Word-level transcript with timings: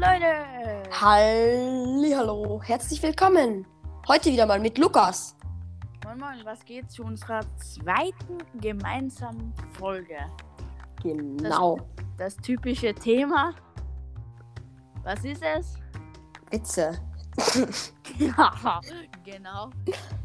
Leute! 0.00 0.82
Hallo, 0.98 2.62
herzlich 2.64 3.02
willkommen. 3.02 3.66
Heute 4.08 4.30
wieder 4.32 4.46
mal 4.46 4.58
mit 4.58 4.78
Lukas. 4.78 5.36
Moin 6.06 6.18
Moin, 6.18 6.40
was 6.44 6.64
geht 6.64 6.90
zu 6.90 7.04
unserer 7.04 7.40
zweiten 7.58 8.38
gemeinsamen 8.62 9.52
Folge? 9.78 10.16
Genau. 11.02 11.80
Das 12.16 12.34
typische 12.38 12.94
Thema. 12.94 13.52
Was 15.02 15.22
ist 15.22 15.42
es? 15.42 15.76
Witze. 16.50 16.98
Ja, 18.18 18.80
genau. 19.24 19.70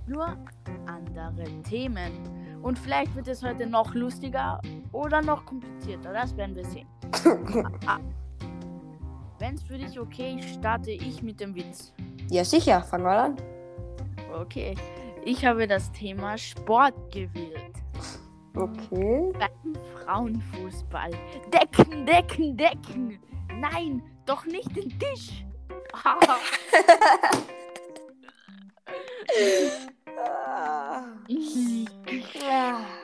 Nur 0.07 0.37
andere 0.87 1.61
Themen. 1.63 2.11
Und 2.63 2.79
vielleicht 2.79 3.13
wird 3.15 3.27
es 3.27 3.43
heute 3.43 3.67
noch 3.67 3.93
lustiger 3.93 4.59
oder 4.91 5.21
noch 5.21 5.45
komplizierter. 5.45 6.13
Das 6.13 6.35
werden 6.35 6.55
wir 6.55 6.65
sehen. 6.65 6.87
Wenn 9.39 9.55
es 9.55 9.63
für 9.63 9.77
dich 9.77 9.99
okay 9.99 10.37
ist, 10.39 10.55
starte 10.55 10.91
ich 10.91 11.21
mit 11.21 11.39
dem 11.39 11.55
Witz. 11.55 11.93
Ja, 12.29 12.45
sicher, 12.45 12.81
fangen 12.81 13.03
wir 13.03 13.11
an. 13.11 13.35
Okay. 14.33 14.75
Ich 15.25 15.43
habe 15.45 15.67
das 15.67 15.91
Thema 15.91 16.37
Sport 16.37 16.93
gewählt. 17.11 17.73
Okay. 18.55 19.33
Beim 19.33 19.75
Frauenfußball. 20.05 21.11
Decken, 21.51 22.05
decken, 22.05 22.55
decken. 22.55 23.19
Nein, 23.59 24.01
doch 24.25 24.45
nicht 24.45 24.73
den 24.75 24.97
Tisch. 24.97 25.43
Ja. 32.39 32.79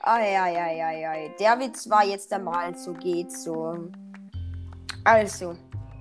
Ai, 0.00 0.38
ai, 0.38 0.56
ai, 0.56 0.84
ai, 0.84 1.08
ai. 1.08 1.34
Der 1.40 1.58
Witz 1.58 1.90
war 1.90 2.04
jetzt 2.04 2.32
einmal, 2.32 2.76
so 2.76 2.92
geht's 2.92 3.42
so. 3.42 3.88
Also, 5.06 5.54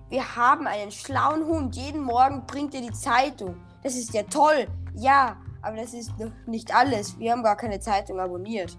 wir 0.10 0.36
haben 0.36 0.66
einen 0.66 0.90
schlauen 0.90 1.46
Hund. 1.46 1.76
Jeden 1.76 2.02
Morgen 2.02 2.44
bringt 2.48 2.74
er 2.74 2.82
die 2.82 2.92
Zeitung. 2.92 3.56
Das 3.84 3.96
ist 3.96 4.12
ja 4.16 4.24
toll. 4.24 4.66
Ja, 4.96 5.38
aber 5.62 5.78
das 5.78 5.94
ist 5.94 6.18
noch 6.18 6.32
nicht 6.48 6.76
alles. 6.76 7.18
Wir 7.20 7.32
haben 7.32 7.44
gar 7.44 7.56
keine 7.56 7.80
Zeitung 7.80 8.20
abonniert. 8.20 8.78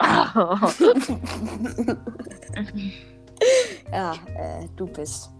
Ja, 3.90 4.12
äh, 4.36 4.68
du 4.76 4.86
bist. 4.86 5.30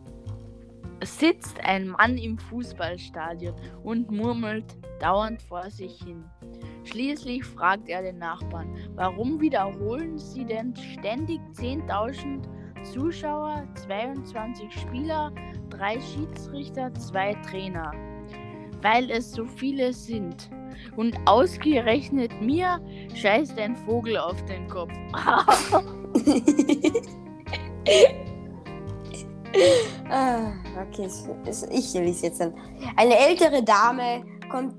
Sitzt 1.05 1.61
ein 1.63 1.89
Mann 1.89 2.17
im 2.17 2.39
Fußballstadion 2.39 3.55
und 3.85 4.11
murmelt 4.11 4.65
dauernd 5.01 5.43
vor 5.43 5.71
sich 5.71 6.03
hin. 6.03 6.25
Schließlich 6.85 7.45
fragt 7.45 7.91
er 7.91 8.01
den 8.01 8.19
Nachbarn, 8.19 8.75
warum 8.95 9.39
wiederholen 9.39 10.19
sie 10.19 10.47
denn 10.47 10.75
ständig 10.75 11.41
10.000 11.53 12.43
Zuschauer, 12.85 13.65
22 13.87 14.73
Spieler, 14.73 15.33
drei 15.69 16.01
Schiedsrichter, 16.01 16.93
zwei 16.95 17.35
Trainer? 17.49 17.93
Weil 18.83 19.11
es 19.11 19.33
so 19.33 19.45
viele 19.45 19.93
sind. 19.93 20.51
Und 20.97 21.17
ausgerechnet 21.27 22.41
mir 22.41 22.81
scheißt 23.15 23.59
ein 23.59 23.77
Vogel 23.77 24.17
auf 24.17 24.43
den 24.47 24.67
Kopf. 24.69 24.93
Ah, 30.09 30.53
okay, 30.81 31.09
ich 31.71 31.95
lese 31.95 32.27
jetzt 32.27 32.41
dann. 32.41 32.55
Eine 32.97 33.17
ältere 33.17 33.63
Dame 33.63 34.25
kommt, 34.51 34.75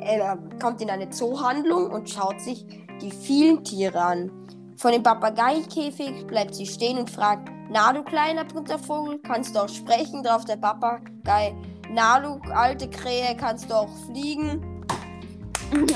äh, 0.00 0.20
kommt 0.60 0.80
in 0.80 0.90
eine 0.90 1.08
Zoohandlung 1.10 1.90
und 1.90 2.08
schaut 2.08 2.40
sich 2.40 2.66
die 3.00 3.10
vielen 3.10 3.64
Tiere 3.64 4.00
an. 4.00 4.30
Vor 4.80 4.92
dem 4.92 5.02
Papageikäfig 5.02 6.26
bleibt 6.26 6.54
sie 6.54 6.64
stehen 6.64 6.96
und 6.96 7.10
fragt: 7.10 7.52
Na, 7.68 7.92
du 7.92 8.02
kleiner 8.02 8.46
bunter 8.46 8.78
Vogel, 8.78 9.18
kannst 9.18 9.54
du 9.54 9.60
auch 9.60 9.68
sprechen? 9.68 10.22
Drauf 10.22 10.46
der 10.46 10.56
Papagei: 10.56 11.54
Na, 11.90 12.18
du 12.18 12.40
alte 12.50 12.88
Krähe, 12.88 13.36
kannst 13.36 13.70
du 13.70 13.74
auch 13.74 13.90
fliegen? 14.06 14.86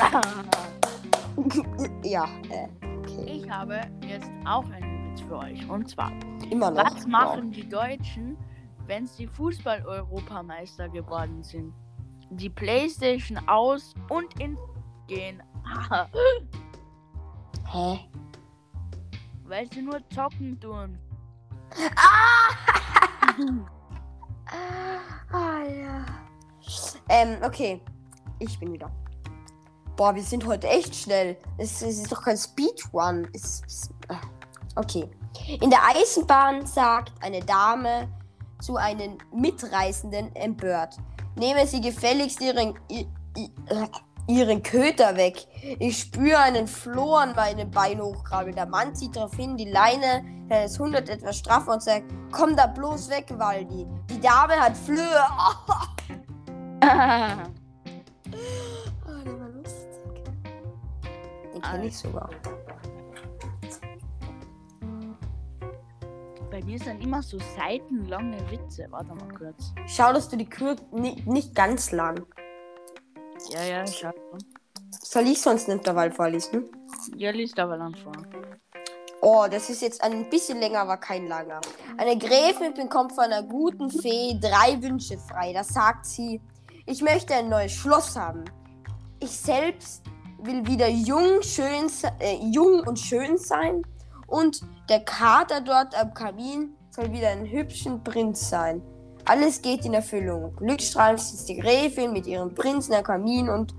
ja, 2.04 2.28
äh, 2.50 2.68
okay. 2.98 3.24
Ich 3.24 3.48
habe 3.48 3.80
jetzt 4.06 4.30
auch 4.44 4.68
einen 4.70 5.10
Witz 5.12 5.22
für 5.22 5.38
euch. 5.38 5.66
Und 5.70 5.88
zwar, 5.88 6.12
Immer 6.50 6.70
noch. 6.70 6.84
was 6.84 7.06
machen 7.06 7.52
die 7.52 7.66
Deutschen, 7.66 8.36
wenn 8.86 9.06
sie 9.06 9.26
Fußball-Europameister 9.26 10.90
geworden 10.90 11.42
sind? 11.42 11.72
Die 12.28 12.50
Playstation 12.50 13.38
aus 13.48 13.94
und 14.10 14.38
in 14.38 14.58
gehen. 15.06 15.42
Hä? 17.72 17.98
Weil 19.44 19.70
sie 19.72 19.82
nur 19.82 20.00
zocken 20.10 20.58
tun. 20.60 20.98
Ah, 25.32 25.64
ja. 25.64 26.04
Ähm, 27.08 27.38
okay. 27.42 27.80
Ich 28.38 28.58
bin 28.60 28.72
wieder. 28.72 28.90
Boah, 29.96 30.14
wir 30.14 30.22
sind 30.22 30.46
heute 30.46 30.68
echt 30.68 30.94
schnell. 30.94 31.36
Es, 31.58 31.82
es 31.82 31.98
ist 31.98 32.12
doch 32.12 32.22
kein 32.22 32.36
Speedrun. 32.36 33.28
Es, 33.32 33.62
es, 33.66 33.90
äh, 34.08 34.14
okay. 34.76 35.08
In 35.60 35.70
der 35.70 35.80
Eisenbahn 35.84 36.66
sagt 36.66 37.12
eine 37.20 37.40
Dame 37.40 38.08
zu 38.60 38.76
einem 38.76 39.18
Mitreisenden 39.32 40.34
empört. 40.36 40.98
Nehme 41.36 41.66
Sie 41.66 41.80
gefälligst 41.80 42.40
Ihren, 42.40 42.78
i, 42.90 43.06
i, 43.36 43.50
Ihren 44.26 44.62
Köter 44.62 45.16
weg. 45.16 45.46
Ich 45.78 45.98
spüre 45.98 46.38
einen 46.38 46.66
Floh 46.66 47.14
an 47.14 47.34
meinem 47.34 47.70
Bein 47.70 48.00
hochkrabbeln. 48.00 48.56
Der 48.56 48.66
Mann 48.66 48.94
zieht 48.94 49.16
darauf 49.16 49.34
hin, 49.34 49.56
die 49.56 49.70
Leine 49.70 50.24
seines 50.48 50.78
Hundes 50.78 51.10
etwas 51.10 51.38
straffer 51.38 51.72
und 51.72 51.82
sagt, 51.82 52.06
komm 52.32 52.56
da 52.56 52.66
bloß 52.66 53.10
weg, 53.10 53.26
Waldi. 53.36 53.86
Die 54.10 54.20
Dame 54.20 54.54
hat 54.54 54.76
Flöhe. 54.76 55.24
Oh, 55.38 55.74
der 59.24 59.40
war 59.40 59.48
lustig. 59.50 59.88
Den 61.52 61.62
kenne 61.62 61.86
ich 61.86 61.98
sogar. 61.98 62.30
Bei 66.50 66.62
mir 66.62 66.78
sind 66.78 67.02
immer 67.02 67.20
so 67.20 67.36
seitenlange 67.58 68.38
Witze. 68.50 68.86
Warte 68.90 69.12
mal 69.14 69.28
kurz. 69.36 69.72
Schau, 69.86 70.12
dass 70.12 70.28
du 70.28 70.36
die 70.36 70.48
Kür 70.48 70.76
nicht, 70.92 71.26
nicht 71.26 71.54
ganz 71.54 71.90
lang. 71.90 72.24
Ja, 73.50 73.62
ja, 73.62 73.86
schau. 73.86 74.12
Soll 75.02 75.28
ich 75.28 75.40
sonst 75.40 75.68
einen 75.68 75.78
Intervall 75.78 76.10
vorlesen? 76.10 76.64
Ja, 77.16 77.30
liest 77.30 77.58
aber 77.58 77.76
dann 77.76 77.94
vor. 77.94 78.12
Oh, 79.20 79.46
das 79.50 79.70
ist 79.70 79.80
jetzt 79.82 80.02
ein 80.02 80.28
bisschen 80.28 80.60
länger, 80.60 80.80
aber 80.80 80.96
kein 80.98 81.28
langer. 81.28 81.60
Eine 81.96 82.18
Gräfin 82.18 82.74
bekommt 82.74 83.12
von 83.12 83.24
einer 83.24 83.42
guten 83.42 83.90
Fee 83.90 84.38
drei 84.40 84.80
Wünsche 84.82 85.18
frei. 85.18 85.52
Da 85.52 85.64
sagt 85.64 86.06
sie, 86.06 86.40
ich 86.86 87.00
möchte 87.00 87.34
ein 87.34 87.48
neues 87.48 87.72
Schloss 87.72 88.16
haben. 88.16 88.44
Ich 89.20 89.30
selbst 89.30 90.02
will 90.42 90.66
wieder 90.66 90.88
jung, 90.88 91.40
schön, 91.42 91.90
äh, 92.18 92.36
jung 92.52 92.80
und 92.86 92.98
schön 92.98 93.38
sein. 93.38 93.82
Und 94.26 94.60
der 94.88 95.00
Kater 95.00 95.60
dort 95.60 95.98
am 95.98 96.12
Kamin 96.12 96.76
soll 96.90 97.10
wieder 97.12 97.30
ein 97.30 97.46
hübschen 97.46 98.04
Prinz 98.04 98.50
sein. 98.50 98.82
Alles 99.26 99.62
geht 99.62 99.86
in 99.86 99.94
Erfüllung. 99.94 100.54
Glückstrahlend 100.56 101.20
sitzt 101.20 101.48
die 101.48 101.56
Gräfin 101.56 102.12
mit 102.12 102.26
ihrem 102.26 102.54
Prinzen 102.54 102.94
am 102.94 103.02
Kamin 103.02 103.48
und 103.48 103.74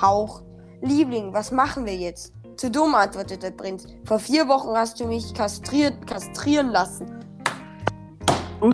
haucht. 0.00 0.44
Liebling, 0.80 1.32
was 1.32 1.50
machen 1.50 1.86
wir 1.86 1.94
jetzt? 1.96 2.32
Zu 2.56 2.70
dumm, 2.70 2.94
antwortet 2.94 3.42
der 3.42 3.50
Prinz. 3.50 3.86
Vor 4.04 4.18
vier 4.20 4.46
Wochen 4.46 4.76
hast 4.76 5.00
du 5.00 5.06
mich 5.06 5.34
kastriert, 5.34 6.06
kastrieren 6.06 6.70
lassen. 6.70 7.06
Oh 8.60 8.70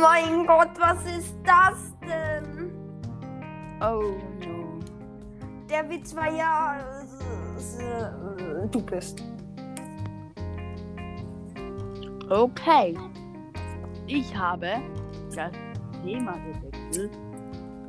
mein 0.00 0.46
Gott, 0.46 0.70
was 0.78 1.04
ist 1.04 1.34
das 1.44 1.76
denn? 2.02 2.72
Oh 3.82 4.14
no. 4.46 4.78
Der 5.68 5.88
Witz 5.90 6.16
war 6.16 6.32
ja. 6.32 6.78
äh, 7.78 8.62
äh, 8.64 8.68
Du 8.70 8.80
bist. 8.80 9.22
Okay. 12.30 12.96
Ich 14.12 14.36
habe 14.36 14.82
das 15.36 15.52
Thema 16.02 16.36
gewechselt. 16.38 17.16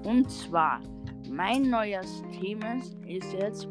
Und 0.05 0.29
zwar, 0.29 0.79
mein 1.27 1.63
neues 1.63 2.21
Thema 2.39 2.75
ist 3.07 3.33
jetzt 3.33 3.67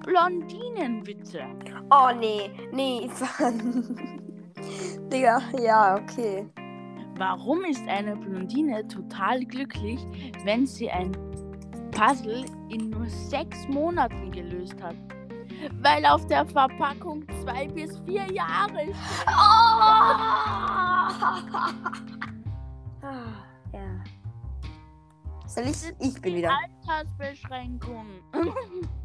Blondinenwitze. 0.00 1.42
Oh 1.90 2.08
nee, 2.18 2.50
nee. 2.72 3.08
Digga, 5.12 5.40
ja, 5.62 5.94
okay. 5.94 6.48
Warum 7.16 7.64
ist 7.66 7.86
eine 7.86 8.16
Blondine 8.16 8.88
total 8.88 9.44
glücklich, 9.44 10.04
wenn 10.42 10.66
sie 10.66 10.90
ein 10.90 11.12
Puzzle 11.92 12.46
in 12.68 12.90
nur 12.90 13.08
sechs 13.08 13.68
Monaten 13.68 14.32
gelöst 14.32 14.82
hat? 14.82 14.96
Weil 15.82 16.04
auf 16.04 16.26
der 16.26 16.44
Verpackung 16.46 17.24
zwei 17.44 17.68
bis 17.68 17.96
vier 18.00 18.26
Jahre 18.32 18.82
steht. 18.82 19.26
Ah, 19.26 20.81
ja. 23.72 24.04
Soll 25.46 25.64
ich? 25.64 25.76
Ich 26.00 26.20
bin 26.20 26.36
wieder. 26.36 26.50
Altersbeschränkung. 26.86 28.06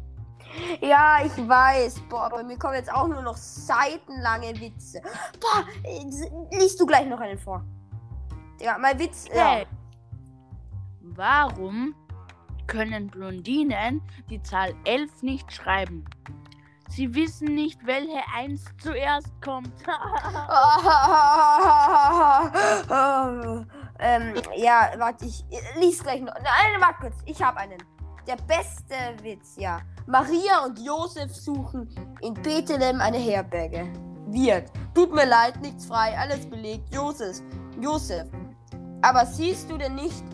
Ja, 0.80 1.18
ich 1.24 1.36
weiß. 1.48 2.00
Boah, 2.08 2.30
bei 2.30 2.42
mir 2.42 2.58
kommen 2.58 2.74
jetzt 2.74 2.92
auch 2.92 3.06
nur 3.06 3.22
noch 3.22 3.36
seitenlange 3.36 4.58
Witze. 4.58 5.00
Boah, 5.40 5.64
liest 6.52 6.80
du 6.80 6.86
gleich 6.86 7.06
noch 7.06 7.20
einen 7.20 7.38
vor. 7.38 7.64
Ja, 8.60 8.78
mein 8.78 8.98
Witz. 8.98 9.26
Hey. 9.30 9.62
Ja. 9.62 9.66
Warum 11.00 11.94
können 12.66 13.08
Blondinen 13.08 14.02
die 14.30 14.42
Zahl 14.42 14.74
11 14.84 15.22
nicht 15.22 15.52
schreiben? 15.52 16.04
Sie 16.88 17.14
wissen 17.14 17.54
nicht, 17.54 17.86
welche 17.86 18.20
1 18.34 18.64
zuerst 18.82 19.30
kommt. 19.42 19.68
ähm, 23.98 24.34
ja, 24.56 24.90
warte, 24.96 25.26
ich 25.26 25.44
lies 25.78 26.02
gleich 26.02 26.20
noch. 26.20 26.34
Nein, 26.34 26.80
warte 26.80 27.00
kurz. 27.00 27.16
Ich 27.26 27.42
habe 27.42 27.58
einen. 27.58 27.82
Der 28.26 28.36
beste 28.36 28.94
Witz, 29.22 29.56
ja. 29.56 29.80
Maria 30.06 30.64
und 30.64 30.78
Josef 30.78 31.34
suchen 31.34 31.88
in 32.20 32.34
Bethlehem 32.34 33.00
eine 33.00 33.18
Herberge. 33.18 33.90
Wird. 34.26 34.70
Tut 34.94 35.14
mir 35.14 35.24
leid, 35.24 35.60
nichts 35.62 35.86
frei, 35.86 36.18
alles 36.18 36.48
belegt. 36.48 36.92
Josef, 36.92 37.40
Josef. 37.80 38.28
Aber 39.00 39.24
siehst 39.24 39.70
du 39.70 39.78
denn 39.78 39.94
nicht, 39.94 40.24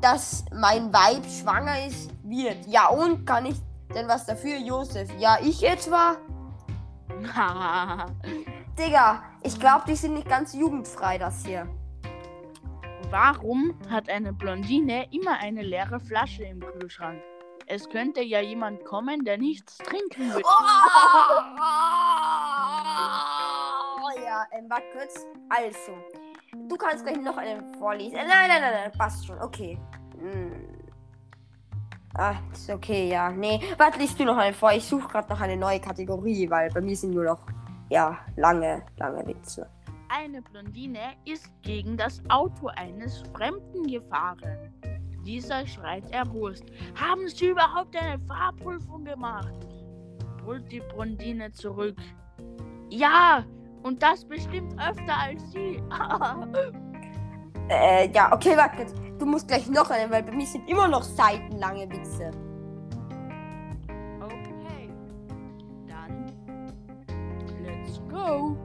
dass 0.00 0.44
mein 0.52 0.92
Weib 0.92 1.24
schwanger 1.26 1.86
ist? 1.86 2.10
Wird. 2.22 2.66
Ja, 2.66 2.88
und 2.88 3.26
kann 3.26 3.46
ich 3.46 3.56
denn 3.94 4.08
was 4.08 4.26
dafür, 4.26 4.56
Josef? 4.58 5.08
Ja, 5.18 5.38
ich 5.42 5.62
etwa? 5.66 6.16
Digga, 8.78 9.22
ich 9.42 9.58
glaube, 9.58 9.84
die 9.86 9.96
sind 9.96 10.14
nicht 10.14 10.28
ganz 10.28 10.54
jugendfrei, 10.54 11.18
das 11.18 11.44
hier. 11.44 11.68
Warum 13.10 13.74
hat 13.90 14.08
eine 14.08 14.32
Blondine 14.32 15.06
immer 15.12 15.38
eine 15.38 15.62
leere 15.62 15.98
Flasche 15.98 16.44
im 16.44 16.60
Kühlschrank? 16.60 17.20
Es 17.66 17.88
könnte 17.88 18.22
ja 18.22 18.40
jemand 18.40 18.84
kommen, 18.84 19.24
der 19.24 19.38
nichts 19.38 19.78
trinken 19.78 20.34
will. 20.34 20.42
Oh, 24.02 24.10
ja, 24.24 24.44
ähm, 24.52 24.66
warte 24.68 24.86
kurz. 24.92 25.26
Also, 25.48 25.96
du 26.68 26.76
kannst 26.76 27.04
gleich 27.04 27.20
noch 27.20 27.36
einen 27.36 27.74
vorlesen. 27.74 28.16
Äh, 28.16 28.26
nein, 28.26 28.48
nein, 28.48 28.60
nein, 28.60 28.74
nein, 28.74 28.92
passt 28.96 29.26
schon. 29.26 29.38
Okay. 29.40 29.78
Hm. 30.18 30.79
Ah, 32.14 32.34
ist 32.52 32.68
okay, 32.68 33.08
ja. 33.08 33.30
Nee, 33.30 33.60
warte, 33.78 33.98
liest 33.98 34.18
du 34.18 34.24
noch 34.24 34.36
einen 34.36 34.54
vor. 34.54 34.72
Ich 34.72 34.84
suche 34.84 35.08
gerade 35.08 35.28
noch 35.30 35.40
eine 35.40 35.56
neue 35.56 35.80
Kategorie, 35.80 36.50
weil 36.50 36.70
bei 36.70 36.80
mir 36.80 36.96
sind 36.96 37.14
nur 37.14 37.24
noch, 37.24 37.46
ja, 37.88 38.18
lange, 38.36 38.82
lange 38.96 39.26
Witze. 39.26 39.68
Eine 40.08 40.42
Blondine 40.42 41.14
ist 41.24 41.48
gegen 41.62 41.96
das 41.96 42.20
Auto 42.28 42.66
eines 42.66 43.22
Fremden 43.32 43.86
gefahren. 43.86 44.74
Dieser 45.24 45.64
schreit 45.66 46.10
erbost. 46.10 46.64
Haben 47.00 47.28
Sie 47.28 47.48
überhaupt 47.50 47.94
eine 47.96 48.18
Fahrprüfung 48.26 49.04
gemacht? 49.04 49.54
Brüllt 50.38 50.70
die 50.72 50.80
Blondine 50.80 51.52
zurück. 51.52 51.96
Ja, 52.88 53.44
und 53.84 54.02
das 54.02 54.24
bestimmt 54.24 54.74
öfter 54.80 55.16
als 55.16 55.52
Sie. 55.52 55.82
Äh, 57.72 58.10
ja, 58.10 58.32
okay, 58.32 58.56
warte. 58.56 58.84
Du 59.20 59.26
musst 59.26 59.48
gleich 59.48 59.68
noch 59.68 59.90
einen, 59.90 60.10
weil 60.10 60.22
bei 60.22 60.32
mir 60.32 60.46
sind 60.46 60.66
immer 60.66 60.88
noch 60.88 61.02
seitenlange 61.02 61.90
Witze. 61.90 62.30
okay. 64.18 64.88
Dann 65.86 66.32
let's 67.62 68.00
go. 68.08 68.56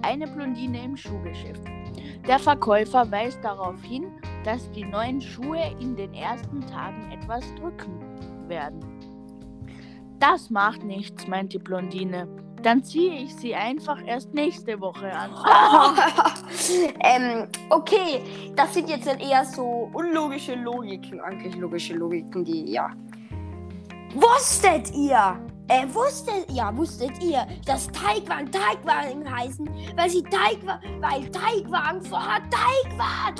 Eine 0.00 0.26
Blondine 0.26 0.82
im 0.84 0.96
Schuhgeschäft. 0.96 1.62
Der 2.26 2.38
Verkäufer 2.38 3.10
weist 3.10 3.44
darauf 3.44 3.82
hin, 3.82 4.06
dass 4.42 4.70
die 4.72 4.84
neuen 4.84 5.20
Schuhe 5.20 5.76
in 5.80 5.94
den 5.94 6.14
ersten 6.14 6.62
Tagen 6.62 7.12
etwas 7.12 7.44
drücken 7.56 8.00
werden. 8.48 8.80
Das 10.18 10.48
macht 10.48 10.82
nichts, 10.82 11.26
meint 11.26 11.52
die 11.52 11.58
Blondine. 11.58 12.26
Dann 12.62 12.82
ziehe 12.84 13.22
ich 13.22 13.34
sie 13.36 13.54
einfach 13.54 14.04
erst 14.04 14.34
nächste 14.34 14.78
Woche 14.80 15.10
an. 15.12 15.30
ähm, 17.00 17.48
okay, 17.70 18.22
das 18.54 18.74
sind 18.74 18.88
jetzt 18.88 19.06
dann 19.06 19.18
eher 19.18 19.44
so 19.44 19.90
unlogische 19.92 20.54
Logiken, 20.54 21.20
eigentlich 21.20 21.56
logische 21.56 21.94
Logiken, 21.94 22.44
die, 22.44 22.72
ja. 22.72 22.90
Wusstet 24.14 24.92
ihr? 24.94 25.40
Äh, 25.68 25.86
wusstet, 25.94 26.50
ja, 26.50 26.76
wusstet 26.76 27.22
ihr, 27.22 27.46
dass 27.64 27.86
Teigwagen 27.92 28.50
Teigwagen 28.50 29.36
heißen, 29.36 29.70
weil 29.96 30.10
sie 30.10 30.22
Teigwagen, 30.24 31.00
weil 31.00 31.30
Teigwagen 31.30 32.02
vorher 32.02 32.42
Teig 32.50 32.98
waren? 32.98 33.36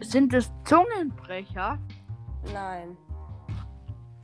Sind 0.00 0.32
es 0.32 0.50
Zungenbrecher? 0.64 1.78
Nein. 2.52 2.96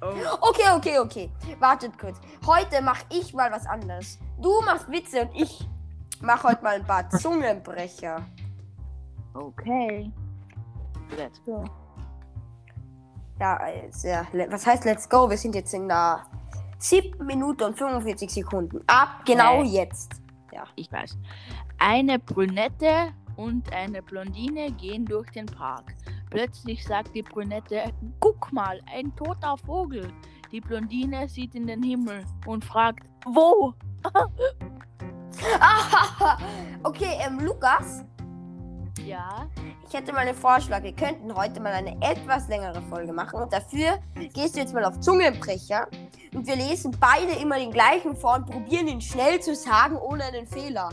Oh. 0.04 0.48
Okay, 0.50 0.70
okay, 0.76 0.98
okay. 0.98 1.30
Wartet 1.58 1.98
kurz. 1.98 2.18
Heute 2.46 2.82
mache 2.82 3.04
ich 3.10 3.32
mal 3.32 3.50
was 3.50 3.66
anderes. 3.66 4.18
Du 4.40 4.60
machst 4.62 4.90
Witze 4.90 5.22
und 5.22 5.34
ich 5.34 5.66
mache 6.20 6.48
heute 6.48 6.62
mal 6.62 6.74
ein 6.76 6.84
paar 6.84 7.08
Zungenbrecher. 7.10 8.24
Okay. 9.34 10.10
Let's 11.16 11.42
go. 11.44 11.64
Ja, 13.40 13.56
also, 13.56 14.08
ja, 14.08 14.26
le- 14.32 14.46
was 14.50 14.66
heißt 14.66 14.84
let's 14.84 15.08
go? 15.08 15.28
Wir 15.28 15.36
sind 15.38 15.54
jetzt 15.54 15.72
in 15.74 15.88
der 15.88 16.24
7 16.78 17.24
Minute 17.24 17.66
und 17.66 17.76
45 17.76 18.30
Sekunden. 18.30 18.80
Ab 18.86 19.22
genau 19.24 19.62
Nee. 19.62 19.70
jetzt. 19.70 20.12
Ich 20.76 20.90
weiß. 20.92 21.18
Eine 21.78 22.20
Brünette 22.20 23.12
und 23.36 23.72
eine 23.72 24.02
Blondine 24.02 24.70
gehen 24.70 25.04
durch 25.04 25.28
den 25.32 25.46
Park. 25.46 25.92
Plötzlich 26.34 26.84
sagt 26.84 27.14
die 27.14 27.22
Brünette, 27.22 27.92
guck 28.18 28.52
mal, 28.52 28.80
ein 28.92 29.14
toter 29.14 29.56
Vogel. 29.56 30.12
Die 30.50 30.60
Blondine 30.60 31.28
sieht 31.28 31.54
in 31.54 31.68
den 31.68 31.80
Himmel 31.80 32.24
und 32.44 32.64
fragt, 32.64 33.04
wo? 33.24 33.72
Okay, 36.82 37.18
ähm, 37.24 37.38
Lukas, 37.38 38.04
Ja, 39.06 39.48
ich 39.86 39.94
hätte 39.94 40.12
mal 40.12 40.26
einen 40.26 40.34
Vorschlag. 40.34 40.82
Wir 40.82 40.92
könnten 40.92 41.32
heute 41.32 41.60
mal 41.60 41.72
eine 41.72 41.96
etwas 42.02 42.48
längere 42.48 42.82
Folge 42.82 43.12
machen. 43.12 43.42
Und 43.42 43.52
dafür 43.52 44.00
gehst 44.32 44.56
du 44.56 44.60
jetzt 44.60 44.74
mal 44.74 44.84
auf 44.84 44.98
Zungenbrecher. 44.98 45.86
Und 46.34 46.48
wir 46.48 46.56
lesen 46.56 46.96
beide 46.98 47.32
immer 47.40 47.58
den 47.58 47.70
gleichen 47.70 48.16
vor 48.16 48.34
und 48.34 48.46
probieren 48.46 48.88
ihn 48.88 49.00
schnell 49.00 49.40
zu 49.40 49.54
sagen, 49.54 49.96
ohne 49.96 50.24
einen 50.24 50.48
Fehler. 50.48 50.88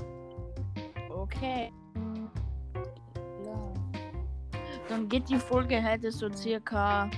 okay. 1.10 1.72
Dann 4.92 5.08
geht 5.08 5.30
die 5.30 5.40
Folge 5.40 5.82
heute 5.82 6.12
so 6.12 6.30
circa 6.34 7.10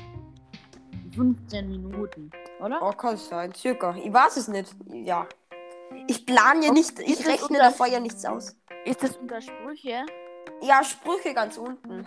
15 1.15 1.67
Minuten, 1.71 2.29
oder? 2.63 2.79
Oh, 2.83 2.91
kann 2.91 3.17
sein, 3.17 3.51
circa. 3.55 3.95
Ich 3.95 4.13
weiß 4.13 4.37
es 4.37 4.47
nicht. 4.47 4.75
Ja. 4.91 5.25
Ich 6.07 6.23
plane 6.23 6.67
ja 6.67 6.71
nicht, 6.71 6.99
ich 6.99 7.19
Ist 7.19 7.27
rechne 7.27 7.47
unter- 7.47 7.63
davor 7.63 7.87
ja 7.87 7.99
nichts 7.99 8.23
aus. 8.25 8.55
Ist 8.85 9.01
das 9.01 9.17
unter 9.17 9.41
Sprüche? 9.41 10.05
Ja, 10.61 10.83
Sprüche 10.83 11.33
ganz 11.33 11.57
unten. 11.57 12.05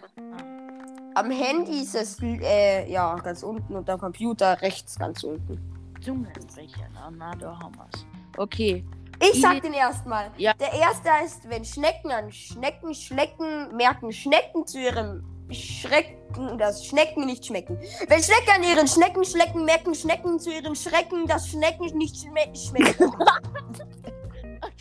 Am 1.17 1.31
Handy 1.33 1.81
ist 1.83 1.97
es 1.97 2.17
äh, 2.23 2.89
ja 2.89 3.17
ganz 3.17 3.43
unten 3.43 3.75
und 3.75 3.91
am 3.91 3.99
Computer 3.99 4.63
rechts 4.63 4.97
ganz 4.97 5.25
unten. 5.25 5.59
Zungenbrecher, 6.01 6.87
na, 6.95 7.11
na, 7.11 7.35
da 7.35 7.59
haben 7.59 7.75
wir's. 7.77 8.07
Okay, 8.37 8.85
Ich 9.21 9.41
sag 9.41 9.61
den 9.63 9.73
erstmal. 9.73 10.31
Ja. 10.37 10.53
Der 10.61 10.73
erste 10.75 11.09
ist, 11.25 11.51
wenn 11.51 11.65
Schnecken 11.65 12.13
an 12.13 12.31
Schnecken 12.31 12.95
schlecken, 12.95 13.75
merken 13.75 14.13
Schnecken 14.13 14.65
zu 14.65 14.79
ihrem 14.79 15.25
Schrecken, 15.51 16.59
dass 16.59 16.85
Schnecken 16.85 17.27
nicht 17.27 17.47
schmecken. 17.47 17.79
Wenn 18.09 18.23
Schnecken 18.23 18.51
an 18.57 18.63
ihren 18.65 18.89
Schnecken 18.89 19.25
schlecken, 19.25 19.65
merken 19.65 19.95
Schnecken 19.95 20.39
zu 20.41 20.51
ihrem 20.53 20.75
Schrecken, 20.75 21.27
dass 21.27 21.49
Schnecken 21.49 21.87
nicht 21.97 22.17
schme 22.17 22.41
schmecken. 22.55 23.13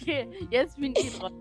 okay, 0.01 0.27
jetzt 0.50 0.77
bin 0.79 0.93
ich 0.98 1.17
dran. 1.19 1.34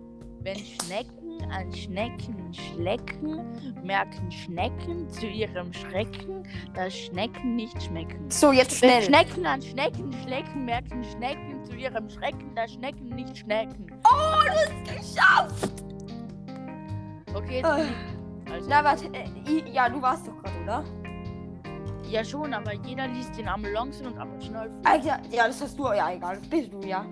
Wenn 0.43 0.59
Schnecken 0.59 1.51
an 1.51 1.73
Schnecken 1.75 2.53
schlecken, 2.53 3.83
merken 3.83 4.31
Schnecken 4.31 5.09
zu 5.09 5.27
ihrem 5.27 5.73
Schrecken, 5.73 6.43
dass 6.75 6.95
Schnecken 6.95 7.57
nicht 7.57 7.83
schmecken. 7.83 8.31
so, 8.31 8.53
jetzt 8.53 8.83
Wenn 8.83 8.91
schnell. 8.91 9.03
Schnecken 9.05 9.47
an 9.47 9.63
Schnecken 9.63 10.13
schlecken, 10.23 10.65
merken 10.67 11.03
Schnecken 11.03 11.65
zu 11.65 11.73
ihrem 11.75 12.11
Schrecken, 12.11 12.55
dass 12.55 12.73
Schnecken 12.75 13.09
nicht 13.09 13.39
schmecken. 13.39 13.87
Geschafft! 14.85 15.73
Okay, 17.35 17.57
jetzt 17.57 17.65
Ah. 17.65 17.77
bin 17.77 17.87
ich. 17.89 18.14
Also, 18.51 18.69
Na, 18.69 18.85
warte. 18.85 19.07
Äh, 19.13 19.71
ja, 19.71 19.89
du 19.89 20.01
warst 20.01 20.27
doch 20.29 20.37
gerade, 20.43 20.63
oder? 20.63 20.85
ja 22.15 22.25
schon, 22.25 22.55
aber 22.55 22.75
jeder 22.75 23.09
liest 23.09 23.37
den 23.37 23.49
langsam 23.73 24.07
und 24.09 24.19
vor. 24.71 24.81
Ah, 24.85 24.97
ja, 24.97 25.21
ja, 25.31 25.47
das 25.47 25.61
hast 25.61 25.79
du. 25.79 25.85
Ja, 25.93 26.13
egal. 26.13 26.39
Bist 26.49 26.73
du, 26.73 26.81
ja. 26.87 27.05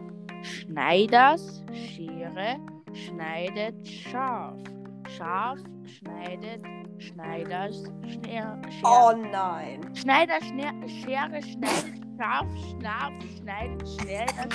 Schneiders 0.42 1.64
Schere 1.72 2.56
schneidet 2.92 3.86
scharf. 3.86 4.58
Scharf 5.16 5.58
schneidet 5.84 6.62
Schneiders 6.98 7.84
Schere. 8.06 8.60
Oh 8.84 9.12
nein. 9.12 9.80
Schneider 9.94 10.40
Schne 10.40 10.72
Schere 10.88 11.42
schneidet 11.42 12.02
scharf, 12.16 12.46
schnarf 12.70 13.12
schneidet 13.36 13.88
schnell 13.88 14.26
das 14.36 14.48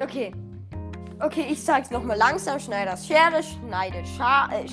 Okay. 0.02 0.32
Okay, 1.20 1.46
ich 1.50 1.64
sag's 1.64 1.90
nochmal 1.90 2.16
langsam. 2.16 2.60
Schneiders 2.60 3.06
Schere 3.06 3.42
schneidet 3.42 4.06
scharf. 4.16 4.52
Äh, 4.52 4.68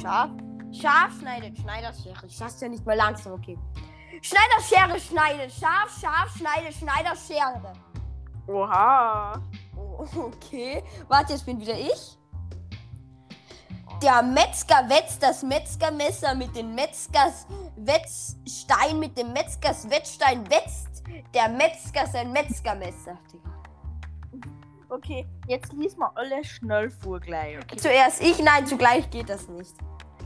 scharf. 0.00 0.30
Scharf 0.72 1.18
schneidet, 1.18 1.58
Schneiderschere. 1.58 2.26
Ich 2.26 2.36
sag's 2.36 2.60
ja 2.60 2.68
nicht 2.68 2.84
mal 2.84 2.96
langsam, 2.96 3.32
okay. 3.32 3.58
Schneiderschere 4.22 5.00
schneidet, 5.00 5.52
scharf, 5.52 5.98
scharf 6.00 6.36
schneidet, 6.36 6.74
Schneiderschere. 6.74 7.72
Oha. 8.46 9.40
Oh, 9.76 10.06
okay. 10.16 10.82
Warte, 11.08 11.32
jetzt 11.32 11.46
bin 11.46 11.60
wieder 11.60 11.78
ich. 11.78 12.18
Der 14.02 14.22
Metzger 14.22 14.88
wetzt 14.88 15.22
das 15.22 15.42
Metzgermesser 15.42 16.34
mit 16.34 16.54
dem 16.54 16.74
Metzgers 16.74 17.46
Wetzstein, 17.76 18.98
mit 18.98 19.18
dem 19.18 19.32
Metzgers 19.32 19.88
Wetzstein 19.90 20.48
wetzt 20.48 21.02
der 21.34 21.48
Metzger 21.48 22.06
sein 22.06 22.30
Metzgermesser. 22.32 23.18
Digga. 23.32 23.47
Okay, 24.90 25.26
jetzt 25.46 25.72
lies 25.74 25.96
mal 25.96 26.10
alle 26.14 26.42
schnell 26.44 26.88
vor 26.88 27.20
gleich. 27.20 27.58
Okay. 27.58 27.76
Zuerst 27.76 28.22
ich, 28.22 28.42
nein, 28.42 28.66
zugleich 28.66 29.10
geht 29.10 29.28
das 29.28 29.46
nicht. 29.48 29.74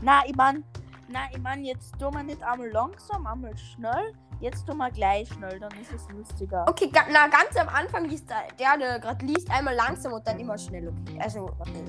Na, 0.01 0.21
ich 0.25 0.35
mein, 0.35 0.63
na, 1.09 1.19
ich 1.31 1.39
mein, 1.39 1.65
jetzt 1.65 1.99
tun 1.99 2.13
wir 2.13 2.23
nicht 2.23 2.41
einmal 2.41 2.69
langsam, 2.69 3.27
einmal 3.27 3.57
schnell. 3.57 4.13
Jetzt 4.39 4.65
tun 4.65 4.77
wir 4.77 4.89
gleich 4.91 5.27
schnell, 5.29 5.59
dann 5.59 5.71
ist 5.81 5.91
es 5.91 6.07
lustiger. 6.09 6.65
Okay, 6.67 6.89
ga, 6.89 7.01
na, 7.11 7.27
ganz 7.27 7.55
am 7.57 7.67
Anfang 7.67 8.05
liest 8.05 8.29
der, 8.29 8.43
der, 8.57 8.77
der 8.77 8.99
gerade 8.99 9.25
liest, 9.25 9.49
einmal 9.51 9.75
langsam 9.75 10.13
und 10.13 10.25
dann 10.25 10.39
immer 10.39 10.57
schnell, 10.57 10.87
okay. 10.87 11.19
Also, 11.21 11.49
okay. 11.59 11.83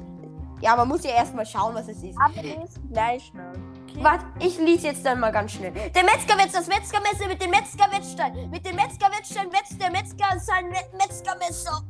Ja, 0.65 0.75
man 0.77 0.89
muss 0.89 1.05
ja 1.05 1.11
erstmal 1.11 1.45
schauen, 1.45 1.75
was 1.75 1.89
es 1.89 2.03
ist. 2.03 2.19
Aber 2.19 2.41
lesen 2.41 2.89
gleich 2.91 3.27
schnell. 3.27 3.53
Okay? 3.83 4.03
Warte, 4.03 4.25
ich 4.41 4.57
lese 4.59 4.87
jetzt 4.87 5.05
dann 5.05 5.21
mal 5.21 5.31
ganz 5.31 5.53
schnell. 5.53 5.73
Der 5.73 6.05
Metzger 6.05 6.39
wetzt 6.39 6.55
das 6.55 6.67
Metzgermesser 6.69 7.29
mit 7.29 7.43
dem 7.43 7.51
Metzgerwetzstein. 7.51 8.49
Mit 8.49 8.65
dem 8.65 8.77
Metzgerwetzstein 8.77 9.53
wetzt 9.53 9.79
der 9.79 9.91
Metzger 9.91 10.41
sein 10.41 10.71
Me 10.71 10.79
Metzgermesser. 10.97 11.83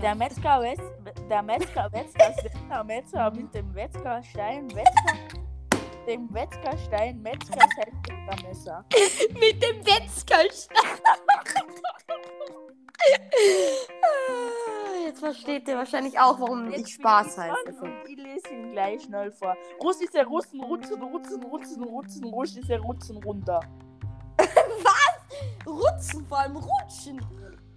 Der 0.00 0.14
Metzger 0.14 0.62
wetzt, 0.62 0.82
der 1.28 1.42
Metzger 1.42 1.92
wetzt 1.92 2.18
das 2.18 2.42
Metzgermesser 2.42 3.30
mit 3.32 3.54
dem 3.54 3.70
Metzgerstein, 3.72 4.66
Metzger, 4.68 5.18
dem 6.08 6.28
Metzgerstein, 6.32 7.20
Metzger 7.20 7.58
sein 7.76 7.92
Metzgermesser. 8.08 8.84
mit 9.38 9.62
dem 9.62 9.76
Metzgerstein. 9.80 10.78
Ah, 14.02 15.06
jetzt 15.06 15.20
versteht 15.20 15.66
ihr 15.68 15.76
wahrscheinlich 15.76 16.18
auch, 16.18 16.38
warum 16.38 16.70
Jetzt 16.70 16.88
ich 16.88 16.94
Spaß 16.94 17.38
halte. 17.38 17.74
Ich 18.06 18.16
lese 18.16 18.48
ihn 18.50 18.72
gleich 18.72 19.02
schnell 19.02 19.32
vor. 19.32 19.56
Russ 19.82 20.00
ist 20.00 20.14
der 20.14 20.26
Russen, 20.26 20.60
Rutzen, 20.60 21.02
Rutzen, 21.02 21.42
Rutzen, 21.42 21.82
Rutzen, 21.82 22.24
Russ 22.24 22.56
ist 22.56 22.68
der 22.68 22.80
Rutzen 22.80 23.22
runter. 23.24 23.60
Was? 24.38 25.66
Rutzen 25.66 26.26
vor 26.26 26.38
allem, 26.38 26.56
rutschen. 26.56 27.20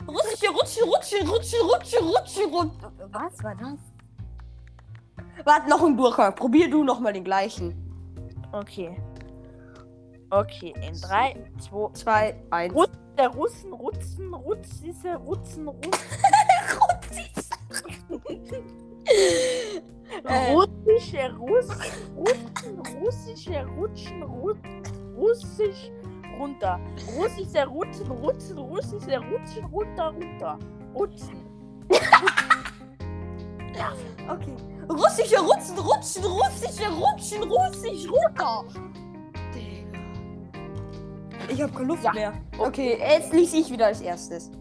Russ 0.07 0.33
ist 0.33 0.43
der 0.43 0.51
Rutschen, 0.51 0.83
Rutschen, 0.83 1.27
Rutschen, 1.27 1.59
Rutschen, 1.67 2.07
Rutschen 2.07 2.53
runter. 2.53 2.91
Was 3.11 3.43
war 3.43 3.55
das? 3.55 3.79
Warte, 5.43 5.69
noch 5.69 5.83
ein 5.83 5.95
Burka. 5.95 6.31
Probier 6.31 6.69
du 6.69 6.83
nochmal 6.83 7.13
den 7.13 7.23
gleichen. 7.23 7.75
Okay. 8.51 8.97
Okay, 10.29 10.73
in 10.81 10.99
3, 10.99 11.51
2, 11.59 11.91
2, 11.93 12.35
1 12.51 12.73
der 13.17 13.29
Russen, 13.29 13.73
Rutzen, 13.73 14.33
Rutzise, 14.33 15.15
Rutzen, 15.15 15.67
Rutzen. 15.67 15.91
Äh. 20.25 20.53
Russische 20.53 21.33
Russ, 21.37 21.67
Russen, 22.15 22.79
russische 23.01 23.65
Rutschen, 23.77 24.23
Rut, 24.23 24.57
Russisch 25.15 25.91
runter. 26.39 26.79
Russische 27.15 27.65
Rutzen, 27.65 28.11
Rutzen, 28.11 28.57
russische 28.57 29.17
Rutschen 29.17 29.65
runter, 29.65 30.09
runter. 30.09 30.59
Rutzen. 30.93 31.45
Okay. 34.27 34.55
Russische 34.89 35.39
Rutschen, 35.39 35.77
Rutschen, 35.77 36.23
russische 36.25 36.87
Rutschen, 36.89 37.43
russisch 37.43 38.09
runter. 38.09 38.65
Ich 41.49 41.61
hab 41.61 41.73
keine 41.73 41.87
Luft 41.87 42.03
Ja. 42.03 42.13
mehr. 42.13 42.33
Okay, 42.57 42.97
jetzt 42.99 43.33
lese 43.33 43.57
ich 43.57 43.71
wieder 43.71 43.87
als 43.87 44.01
erstes. 44.01 44.51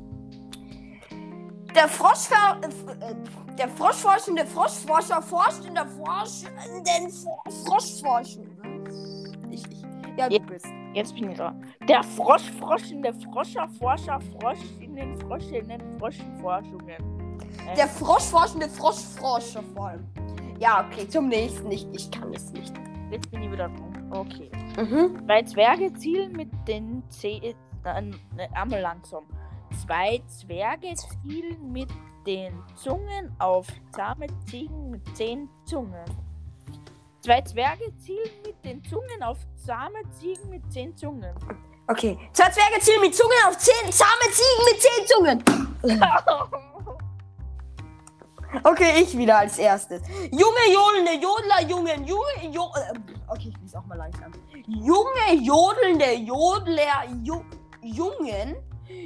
Der 1.74 1.88
Froschver 1.88 2.60
äh, 2.62 3.14
der 3.56 3.68
Froschforschende 3.68 4.46
Froschforscher 4.46 5.20
forscht 5.22 5.64
in 5.64 5.74
der 5.74 5.86
forschenden 5.86 7.10
Fro- 7.10 7.42
Froschforschung. 7.66 8.46
Ich, 9.50 9.62
ich, 9.70 9.82
ja, 10.16 10.28
du 10.28 10.36
Ja. 10.36 10.42
bist. 10.42 10.66
Jetzt 10.92 11.14
bin 11.14 11.30
ich 11.30 11.36
dran. 11.36 11.64
Der 11.88 12.02
Frosch, 12.04 12.50
Froschende 12.60 13.12
Froscher, 13.32 13.68
Forscher, 13.78 14.20
Frosch 14.40 14.58
in 14.80 14.94
den 14.94 15.18
Frosche 15.18 15.56
in 15.56 15.68
den 15.68 15.98
Froschenforschungen. 15.98 16.88
Äh, 16.88 17.74
Der 17.76 17.88
Froschforschende 17.88 18.68
Froschforscher 18.68 19.62
vor 19.74 19.88
allem. 19.88 20.06
Ja, 20.60 20.86
okay, 20.86 21.08
zum 21.08 21.26
nächsten. 21.28 21.68
Ich, 21.72 21.86
ich 21.92 22.10
kann 22.12 22.32
es 22.32 22.52
nicht. 22.52 22.72
Jetzt 23.10 23.28
bin 23.32 23.42
ich 23.42 23.50
wieder 23.50 23.68
dran. 23.68 23.93
Okay. 24.14 24.50
Mhm. 24.76 25.26
Zwei 25.26 25.42
Zwerge 25.42 25.92
zielen 25.94 26.32
mit 26.32 26.48
den 26.68 27.02
Zehen. 27.10 27.56
Äh, 27.84 28.48
einmal 28.54 28.80
langsam. 28.80 29.24
Zwei 29.82 30.22
Zwerge 30.28 30.94
zielen 30.94 31.72
mit 31.72 31.88
den 32.24 32.62
Zungen 32.76 33.34
auf 33.40 33.66
zahme 33.90 34.26
Ziegen 34.48 34.90
mit 34.90 35.16
zehn 35.16 35.48
Zungen. 35.64 36.04
Zwei 37.20 37.42
Zwerge 37.42 37.92
zielen 37.98 38.30
mit 38.46 38.64
den 38.64 38.84
Zungen 38.84 39.22
auf 39.22 39.38
zahme 39.56 39.98
Ziegen 40.12 40.48
mit 40.48 40.72
zehn 40.72 40.96
Zungen. 40.96 41.34
Okay. 41.88 42.16
Zwei 42.32 42.50
Zwerge 42.50 42.80
zielen 42.80 43.00
mit 43.00 43.14
Zungen 43.14 43.36
auf 43.48 43.58
zehn 43.58 43.90
zahme 43.90 44.30
Ziegen 44.30 44.64
mit 44.70 44.80
zehn 44.80 45.06
Zungen. 45.06 45.44
Okay, 48.62 49.02
ich 49.02 49.16
wieder 49.16 49.38
als 49.38 49.58
erstes. 49.58 50.02
Junge, 50.30 50.72
jodelnde 50.72 51.14
Jodler, 51.14 51.68
Jungen, 51.68 52.06
Junge, 52.06 52.54
jo 52.54 52.70
äh, 52.76 52.98
Okay, 53.28 53.48
ich 53.48 53.62
lese 53.62 53.78
auch 53.78 53.86
mal 53.86 53.96
langsam. 53.98 54.32
Junge, 54.66 55.42
jodelnde 55.42 56.12
Jodler, 56.14 57.04
Ju 57.22 57.42
Jungen, 57.82 58.56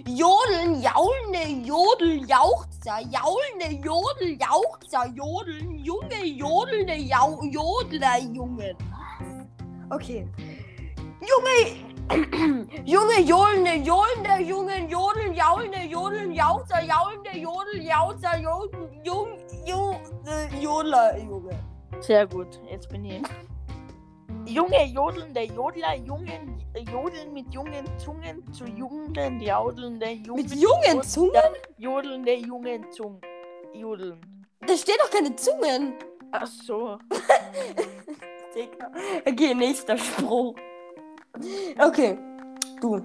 jodeln, 0.06 0.80
jaulende 0.80 1.66
Jodel, 1.66 2.28
Jauchzer, 2.28 3.00
jaulende 3.10 3.80
Jodel, 3.84 4.38
Jauchzer, 4.38 5.06
jodeln, 5.14 5.78
Junge, 5.78 6.24
jodelnde 6.24 6.94
Jau 6.94 7.40
Jodler, 7.42 8.18
Jungen. 8.18 8.76
Okay. 9.90 10.26
Junge, 11.20 11.87
Junge, 12.84 13.20
jodelnde, 13.20 13.74
jodelnde, 13.84 14.42
Jungen, 14.42 14.88
jodeln, 14.88 15.34
jaulende, 15.34 15.78
jodeln, 15.90 16.32
Jauchzer, 16.32 16.82
jaulende, 16.82 17.30
Jodel, 17.38 17.82
Jauchzer, 17.82 18.38
jodeln, 18.38 18.88
Jung, 19.04 19.38
Jung, 19.66 20.00
Jodler, 20.60 21.18
Junge. 21.18 21.50
Sehr 22.00 22.26
gut, 22.26 22.60
jetzt 22.70 22.88
bin 22.88 23.04
ich. 23.04 23.22
Junge, 24.46 24.84
jodelnde 24.86 25.42
Jodler, 25.42 25.96
Jungen, 25.96 26.64
jodeln 26.90 27.34
mit 27.34 27.52
jungen 27.52 27.84
Zungen 27.98 28.52
zu 28.52 28.64
jungen, 28.64 29.40
jodelnde 29.40 30.10
Jungen. 30.10 30.42
Mit 30.42 30.54
jungen 30.54 31.02
Zungen? 31.02 31.52
Jodelnde 31.76 32.34
jungen 32.36 32.90
Zungen. 32.90 33.20
Jodeln. 33.74 34.20
Da 34.66 34.76
stehen 34.76 34.96
doch 34.98 35.10
keine 35.10 35.36
Zungen. 35.36 35.94
Ach 36.32 36.46
so. 36.46 36.98
Okay, 39.24 39.54
nächster 39.54 39.96
Spruch. 39.96 40.56
Okay, 41.78 42.18
du. 42.80 43.02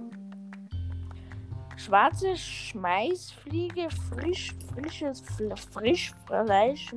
Schwarze 1.77 2.35
Schmeißfliege, 2.37 3.89
frisch, 4.09 4.53
frisches 4.73 5.21
Fle 5.21 5.55
frisch 5.57 6.13
Fleisch 6.25 6.89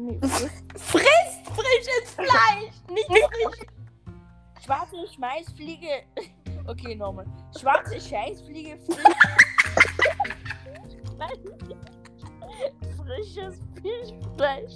Frisst 0.77 1.47
frisches 1.47 2.15
Fleisch, 2.15 2.75
nicht 2.91 3.07
frisch. 3.07 3.67
Schwarze 4.65 5.07
Schmeißfliege. 5.15 6.03
Okay, 6.69 6.97
nochmal. 6.97 7.27
Schwarze 7.61 8.01
Scheißfliege, 8.01 8.77
frisch. 8.79 8.99
Frisches 12.97 13.61
Fischfleisch. 13.81 14.75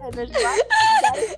Eine 0.00 0.26
schwarze 0.26 0.66
Scheißfliege. 1.02 1.36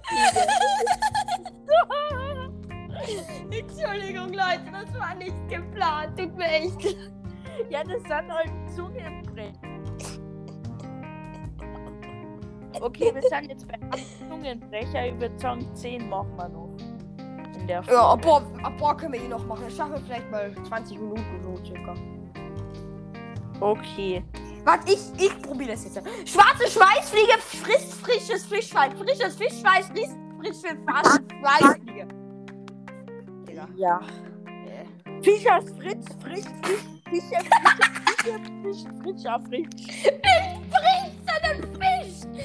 Entschuldigung, 3.50 4.32
Leute, 4.32 4.70
das 4.72 4.98
war 4.98 5.14
nicht 5.14 5.34
geplant. 5.48 6.18
Tut 6.18 6.36
mir 6.36 6.46
echt 6.46 6.82
leid. 6.84 7.12
Ja, 7.70 7.82
das 7.84 8.02
sind 8.02 8.32
halt 8.32 8.50
Zungenbrecher. 8.74 9.52
Okay, 12.80 13.12
wir 13.14 13.22
sind 13.22 13.48
jetzt 13.50 13.66
bei 13.66 13.78
Zungenbrecher. 14.28 15.18
Würde 15.20 15.38
sagen, 15.38 15.74
10 15.74 16.08
machen 16.08 16.36
wir 16.36 16.48
noch. 16.48 16.68
In 17.58 17.66
der 17.66 17.82
Ja, 17.82 17.82
Folge. 18.16 18.22
boah, 18.26 18.42
ab 18.62 18.72
boah, 18.78 18.96
können 18.96 19.14
wir 19.14 19.20
eh 19.22 19.28
noch 19.28 19.44
machen. 19.46 19.62
Das 19.64 19.76
schaffen 19.76 19.92
wir 19.94 20.00
vielleicht 20.00 20.30
mal 20.30 20.52
20 20.68 20.98
Minuten 21.00 21.40
so 21.42 21.56
circa. 21.64 21.94
Okay. 23.60 24.22
Warte, 24.64 24.92
ich, 24.92 25.00
ich 25.18 25.42
probiere 25.42 25.72
das 25.72 25.84
jetzt. 25.84 25.96
Schwarze 26.28 26.70
Schweißfliege 26.70 27.38
frisst 27.38 27.94
frisches 27.94 28.46
Fischfleisch. 28.46 28.92
Frisches 28.94 29.34
Fischfleisch 29.36 29.86
frisst 29.86 30.16
frische 30.38 30.76
Schweißfliege. 31.40 32.08
Ja. 33.76 34.00
Äh. 34.46 35.22
Fischers 35.22 35.64
Fritz, 35.78 36.06
Frisch, 36.22 36.44
Fisch, 36.62 36.84
Fischer, 37.10 37.42
Fischer, 37.42 38.40
Fisch, 38.62 38.84
Fischer, 39.02 39.40
Frisch. 39.48 40.02
frisst 40.70 41.42
einen 41.42 41.62
Fisch. 41.74 42.44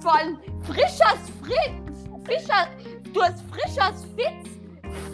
Vor 0.00 0.14
allem 0.16 0.38
Frischers 0.64 1.30
Fritz. 1.42 1.84
Fischer. 2.26 2.68
Du 3.12 3.22
hast 3.22 3.40
frisch 3.50 3.78
als 3.78 4.04
Fitz. 4.16 4.50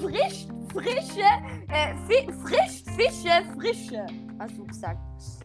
Frisch, 0.01 0.47
frische, 0.73 1.27
äh, 1.69 1.95
fi 2.07 2.27
frisch, 2.43 2.83
Fische, 2.97 3.45
frische. 3.57 4.07
Hast 4.39 4.57
du 4.57 4.65
gesagt. 4.67 4.99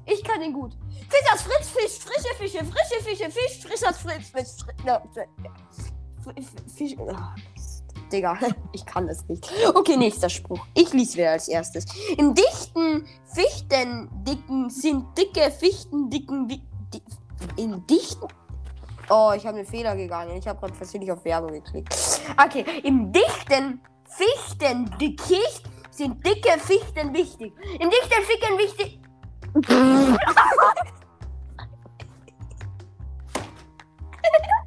Ich 0.06 0.24
kann 0.24 0.40
den 0.40 0.54
gut. 0.54 0.78
Fisch 1.10 1.34
aus 1.34 1.42
Fritz, 1.42 1.70
Fisch, 1.70 2.00
frische 2.00 2.36
Fische, 2.38 2.66
frische 2.66 3.04
Fische, 3.04 3.32
Fisch, 3.32 3.60
frisch 3.62 3.84
aus 3.88 3.98
Fritz, 3.98 4.30
Fisch, 4.30 4.64
Fri 4.64 4.74
no, 4.86 5.02
Fisch. 6.76 6.96
Digga, 8.16 8.38
ich 8.72 8.86
kann 8.86 9.08
das 9.08 9.28
nicht. 9.28 9.52
Okay, 9.74 9.98
nächster 9.98 10.30
Spruch. 10.30 10.66
Ich 10.74 10.94
lese 10.94 11.18
wieder 11.18 11.32
als 11.32 11.48
erstes. 11.48 11.86
Im 12.18 12.34
dichten 12.34 13.06
Fichtendicken 13.34 14.70
sind 14.70 15.06
dicke 15.18 15.52
Fichtendicken. 15.52 16.48
Di 16.48 16.62
in 17.58 17.86
dichten. 17.88 18.28
Oh, 19.10 19.34
ich 19.36 19.46
habe 19.46 19.58
einen 19.58 19.68
Fehler 19.68 19.96
gegangen. 19.96 20.38
Ich 20.38 20.48
habe 20.48 20.60
gerade 20.60 20.74
versehentlich 20.74 21.12
auf 21.12 21.24
Werbung 21.26 21.52
geklickt. 21.52 21.94
Okay, 22.44 22.66
im 22.84 23.12
dichten 23.12 23.82
Fichtendickicht 24.06 25.64
sind 25.92 26.26
dicke 26.26 26.58
Fichten 26.60 27.14
wichtig. 27.14 27.54
Im 27.80 27.90
dichten 27.90 28.24
Fichten 28.24 28.58
wichtig. 28.58 29.00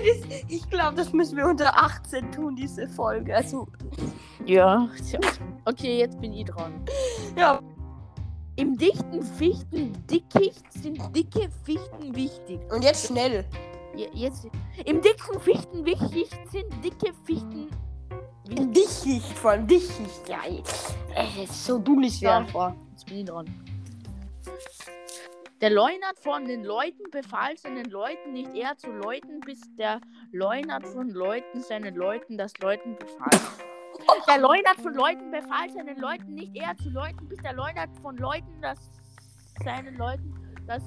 das, 0.00 0.42
ich 0.48 0.68
glaube, 0.70 0.96
das 0.96 1.12
müssen 1.12 1.36
wir 1.36 1.46
unter 1.46 1.76
18 1.76 2.30
tun, 2.32 2.56
diese 2.56 2.88
Folge. 2.88 3.34
Also, 3.36 3.66
Ja. 4.46 4.88
tja. 5.08 5.20
Okay, 5.64 5.98
jetzt 5.98 6.20
bin 6.20 6.32
ich 6.32 6.44
dran. 6.46 6.72
ja. 7.36 7.60
Im 8.56 8.76
dichten 8.76 9.22
Fichtendickicht 9.22 10.70
sind 10.74 11.00
dicke 11.16 11.48
Fichten 11.64 12.14
wichtig. 12.14 12.60
Und 12.70 12.84
jetzt 12.84 13.06
schnell. 13.06 13.44
Je- 13.96 14.10
Jetzt, 14.12 14.46
Im 14.84 15.00
dicken 15.00 15.40
Fichtenwichtig 15.40 16.28
sind 16.50 16.66
dicke 16.84 17.12
Fichten. 17.24 17.68
Ein 18.50 18.72
Dickicht, 18.72 19.38
vor 19.38 19.52
allem 19.52 19.66
Dickicht. 19.66 20.28
Ja, 20.28 20.38
es 21.14 21.48
ist 21.50 21.64
so 21.64 21.78
du 21.78 21.98
nicht 21.98 22.20
Ja. 22.20 22.44
vor. 22.46 22.74
Jetzt 22.90 23.06
bin 23.06 23.18
ich 23.18 23.24
dran. 23.26 23.46
Der 25.62 25.70
Leunert 25.70 26.18
von 26.18 26.44
den 26.44 26.64
Leuten 26.64 27.08
befahl 27.12 27.56
seinen 27.56 27.84
Leuten 27.84 28.32
nicht 28.32 28.52
eher 28.52 28.76
zu 28.76 28.90
läuten, 28.90 29.38
bis 29.38 29.60
der 29.76 30.00
Leunert 30.32 30.84
von 30.88 31.08
Leuten 31.10 31.60
seinen 31.60 31.94
Leuten 31.94 32.36
das 32.36 32.52
Läuten 32.58 32.96
befahl. 32.98 33.30
Der 34.26 34.38
Leunert 34.38 34.80
von 34.82 34.92
Leuten 34.92 35.30
befahl 35.30 35.70
seinen 35.70 36.00
Leuten 36.00 36.34
nicht 36.34 36.56
eher 36.56 36.76
zu 36.78 36.88
läuten, 36.88 37.28
bis 37.28 37.38
der 37.42 37.52
Leunert 37.52 37.90
von 38.02 38.16
Leuten 38.16 38.60
das 38.60 38.90
seinen 39.62 39.94
Leuten 39.94 40.34
das 40.66 40.82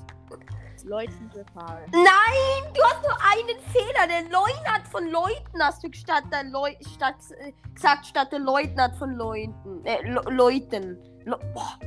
Läuten 0.83 1.29
befahl. 1.29 1.85
Nein, 1.93 2.73
du 2.73 2.83
hast 2.83 3.01
nur 3.01 3.17
einen 3.31 3.57
Fehler. 3.71 4.07
Der 4.09 4.23
Leutnant 4.23 4.85
von 4.91 5.07
Leuten 5.07 5.57
hast 5.57 5.85
du 5.85 5.93
statt 5.93 6.25
der 6.29 6.43
Leu 6.43 6.73
statt, 6.93 7.15
äh, 7.39 7.53
gesagt, 7.73 8.07
statt 8.07 8.29
der 8.33 8.39
Leutnant 8.39 8.93
von 8.97 9.15
Leuten. 9.15 9.85
Äh, 9.85 10.05
Le 10.05 10.21
Leuten. 10.31 10.97
Le 11.23 11.39
Boah. 11.53 11.79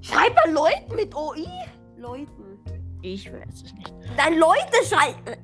Schreib 0.00 0.34
mal 0.34 0.52
Leuten 0.52 0.96
mit 0.96 1.14
OI. 1.14 1.46
Leuten. 2.02 2.58
Ich 3.00 3.32
weiß 3.32 3.62
es 3.64 3.74
nicht. 3.74 3.94
Dein 4.16 4.36
Leute 4.36 4.84
schreiben. 4.84 5.36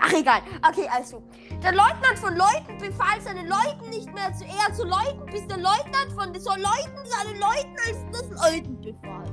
Ach, 0.00 0.12
egal. 0.12 0.40
Okay, 0.68 0.88
also. 0.92 1.22
Der 1.62 1.72
Leutnant 1.72 2.18
von 2.18 2.36
Leuten 2.36 2.78
befahl 2.78 3.20
seinen 3.20 3.46
Leuten 3.46 3.90
nicht 3.90 4.12
mehr 4.12 4.32
zu 4.32 4.44
eher 4.44 4.74
zu 4.74 4.84
läuten, 4.84 5.24
bis 5.26 5.46
der 5.46 5.58
Leutnant 5.58 6.12
von 6.16 6.34
so 6.40 6.50
Leuten 6.50 6.98
seinen 7.04 7.38
Leuten 7.38 7.76
als 7.86 7.98
das 8.12 8.52
Leuten 8.52 8.80
befahl. 8.80 9.24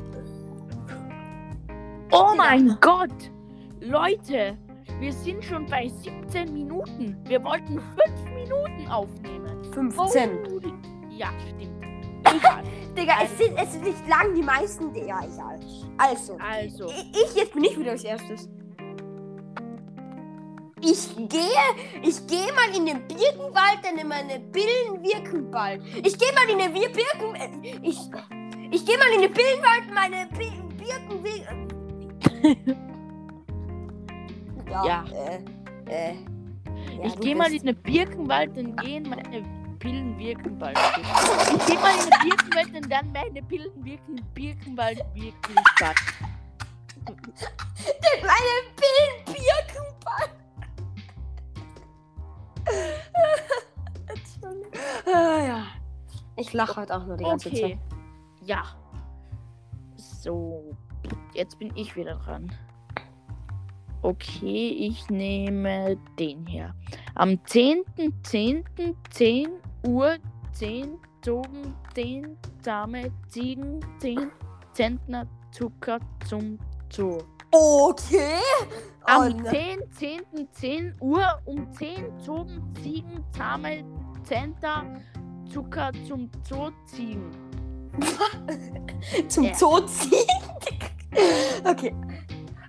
Oh 2.12 2.34
mein 2.36 2.78
Gott! 2.80 3.32
Leute, 3.80 4.58
wir 5.00 5.14
sind 5.14 5.44
schon 5.44 5.66
bei 5.66 5.88
17 5.88 6.54
Minuten. 6.54 7.18
Wir 7.26 7.44
wollten 7.44 7.80
5 7.80 8.34
Minuten 8.34 8.88
aufnehmen. 8.88 9.64
15. 9.74 10.30
Oh, 10.48 10.62
ja, 11.10 11.30
stimmt. 11.40 11.77
Egal. 12.36 12.64
Digga, 12.98 13.14
es 13.24 13.38
sind, 13.38 13.56
es 13.58 13.76
ist 13.76 13.84
nicht 13.84 14.08
lang, 14.08 14.34
die 14.36 14.42
meisten. 14.42 14.94
Ja, 14.96 15.20
egal. 15.24 15.60
Also. 15.98 16.38
Also, 16.40 16.88
Ich, 16.88 17.12
ich 17.30 17.36
jetzt 17.36 17.54
bin 17.54 17.64
ich 17.64 17.78
wieder 17.80 17.92
als 17.92 18.04
erstes. 18.04 18.50
Ich 20.82 21.16
gehe, 21.16 21.50
ich 22.04 22.28
gehe 22.28 22.54
mal 22.54 22.70
in 22.76 22.86
den 22.86 23.08
Birkenwald, 23.08 23.80
dann 23.84 23.98
in 23.98 24.08
meine 24.08 24.40
Pillen 24.40 25.04
wirken 25.04 25.50
bald. 25.52 25.82
Ich 26.04 26.18
gehe 26.18 26.32
mal 26.34 26.48
in 26.50 26.60
den 26.60 26.74
Wir 26.74 26.90
Birken, 26.90 27.36
äh, 27.36 27.78
ich, 27.82 28.00
ich 28.72 28.86
gehe 28.86 28.98
mal 28.98 29.08
in 29.16 29.22
den 29.24 29.34
Pillenwald, 29.34 29.92
meine 29.94 30.28
Bi 30.38 30.52
Birken 30.78 31.24
wir- 31.24 32.78
Ja. 34.70 34.86
Ja. 34.86 35.06
Äh, 35.14 35.40
äh, 36.12 36.14
ja, 37.00 37.06
ich 37.06 37.20
gehe 37.20 37.36
mal 37.36 37.52
in 37.52 37.64
den 37.66 37.76
Birkenwald, 37.78 38.56
dann 38.56 38.76
gehen 38.76 39.10
meine 39.10 39.24
Pillen 39.80 40.18
wirken 40.18 40.58
bald. 40.58 40.78
Ich 40.78 41.66
gehe 41.66 41.80
mal 41.80 41.94
in 41.94 42.10
den 42.10 42.30
Birkenwald, 42.30 42.76
und 42.76 42.90
dann 42.92 43.12
meine 43.12 43.44
Pillen 43.44 43.86
wirken 43.86 44.16
Birkenwald 44.34 45.04
wirklich 45.14 45.60
bald. 45.80 45.98
meine 48.22 48.64
Pillen 48.76 49.26
Birkenwald. 49.26 50.32
Entschuldigung. 54.08 54.72
Ah, 55.06 55.44
ja. 55.46 55.64
Ich 56.36 56.54
lache 56.54 56.82
heute 56.82 56.96
auch 56.96 57.06
nur 57.06 57.18
die 57.18 57.24
ganze 57.24 57.52
Zeit. 57.52 57.64
Okay. 57.64 57.80
Ja. 58.44 58.64
So. 59.96 60.76
Jetzt 61.34 61.60
bin 61.60 61.72
ich 61.76 61.96
wieder 61.96 62.16
dran. 62.16 62.52
Okay, 64.02 64.70
ich 64.70 65.08
nehme 65.10 65.98
den 66.20 66.46
hier. 66.46 66.76
Am 67.16 67.32
10.10. 67.32 69.50
10 69.84 69.92
Uhr 69.92 70.18
10 70.54 70.98
zogen 71.24 71.74
10 71.94 72.38
zahme 72.62 73.12
Ziegen 73.28 73.80
10 74.00 74.32
Zentner 74.74 75.28
Zucker 75.52 76.00
zum 76.28 76.58
Zoo. 76.92 77.20
Okay. 77.52 78.40
Am 79.06 79.22
Oh, 79.22 79.42
ne- 79.42 79.50
10, 79.50 79.80
10, 79.92 80.22
10 80.52 80.94
Uhr 81.02 81.40
um 81.46 81.72
10 81.74 82.06
zogen 82.20 82.74
Ziegen 82.84 83.24
zahme 83.32 83.84
Zentner 84.24 84.84
Zucker 85.52 85.92
zum 86.08 86.30
Zoo 86.48 86.70
ziehen. 86.86 87.32
Zum 89.30 89.46
Ja. 89.46 89.54
Zoo 89.56 89.80
ziehen. 89.88 90.28
okay. 91.66 91.96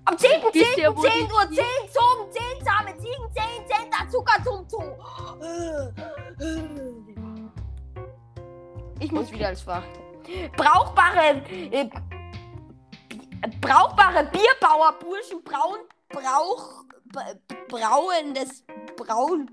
Am 0.09 0.17
10. 0.17 0.29
10. 0.41 0.53
Wisst 0.53 0.77
ihr, 0.77 0.95
wo 0.95 1.01
10 1.01 1.11
die 1.27 1.33
Uhr 1.33 1.47
10 1.49 1.55
zogen 1.91 2.31
10 2.31 2.65
zahme 2.65 2.97
Ziegen 2.97 3.25
10 3.33 3.43
Cent 3.67 4.11
Zucker 4.11 4.43
zum 4.43 4.67
Zoo. 4.67 4.81
Ich 8.99 9.11
muss 9.11 9.31
wieder 9.31 9.47
als 9.49 9.65
Wacht. 9.67 9.87
Brauchbare 10.57 11.41
äh, 11.71 11.89
brauchbare 13.61 14.25
Bierbauer 14.31 14.93
Burschen 14.99 15.43
braun 15.43 15.79
brauch 16.09 16.83
brauendes 17.67 18.63
braun 18.97 19.49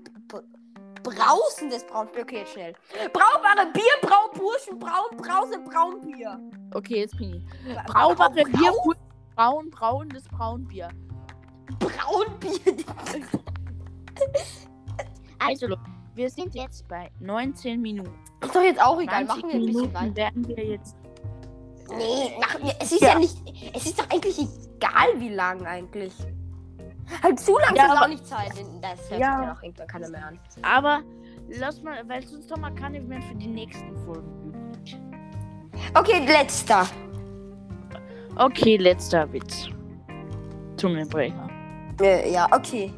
brausendes 1.03 1.85
braun 1.87 2.07
okay 2.19 2.45
schnell 2.51 2.73
brauchbare 3.13 3.71
Bierbrauburschen 3.71 4.77
braun 4.77 5.17
brause 5.17 5.57
braunbier 5.59 6.39
Okay, 6.73 6.97
jetzt 7.01 7.17
bin 7.17 7.35
ich. 7.35 7.75
Braubare 7.85 8.43
Brau- 8.43 8.43
Bier, 8.59 8.73
braun, 9.37 9.69
braunes 9.69 10.23
Braunbier. 10.27 10.89
Braunbier. 11.79 12.59
Also, 15.39 15.67
wir 16.15 16.29
sind 16.31 16.55
jetzt 16.55 16.87
bei 16.87 17.11
19 17.19 17.79
Minuten. 17.79 18.11
Ist 18.43 18.55
doch 18.55 18.63
jetzt 18.63 18.81
auch 18.81 18.99
egal. 18.99 19.25
20 19.27 19.27
Machen 19.27 19.49
wir 19.53 19.59
ein 19.59 19.65
bisschen 19.67 19.93
weiter. 19.93 20.15
werden 20.15 20.47
wir 20.47 20.65
jetzt. 20.65 20.95
Nee, 21.95 22.35
machen 22.41 22.63
wir. 22.63 22.73
Es 22.79 22.91
ist 22.91 23.01
ja. 23.01 23.09
Ja. 23.09 23.19
nicht. 23.19 23.37
Es 23.75 23.85
ist 23.85 23.99
doch 23.99 24.09
eigentlich 24.09 24.39
egal, 24.39 25.07
wie 25.19 25.29
lang 25.29 25.63
eigentlich. 25.65 26.13
Halt 27.23 27.39
zu 27.39 27.57
lang 27.59 27.75
Ja, 27.75 27.85
ist 27.85 27.91
aber- 27.91 28.01
auch 28.01 28.07
nicht 28.09 28.25
Zeit. 28.25 28.51
Das 28.81 29.09
hört 29.11 29.21
Ja. 29.21 29.37
sich 29.37 29.45
ja 29.45 29.53
auch 29.53 29.61
irgendwann 29.63 29.87
keiner 29.87 30.09
mehr 30.09 30.25
an. 30.27 30.39
Aber 30.63 31.01
lass 31.49 31.81
mal, 31.83 32.01
weil 32.09 32.25
sonst 32.25 32.51
haben 32.51 32.61
wir 32.61 32.71
keine 32.71 32.99
mehr 32.99 33.21
für 33.21 33.35
die 33.35 33.47
nächsten 33.47 33.95
Folgen 34.03 34.43
übrig. 34.47 34.97
Okay, 35.93 36.25
letzter. 36.25 36.87
Okay, 38.37 38.77
letzter 38.77 39.31
Witz. 39.33 39.67
Zungenbrecher. 40.77 41.49
Äh, 41.99 42.31
ja, 42.31 42.47
okay. 42.51 42.93